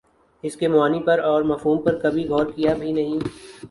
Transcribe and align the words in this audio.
اسکے 0.43 0.67
معانی 0.67 0.99
پر 1.05 1.19
اور 1.21 1.41
مفہوم 1.43 1.81
پر 1.81 1.99
کبھی 1.99 2.27
غورکیا 2.27 2.73
بھی 2.73 2.91
نہیں 2.91 3.19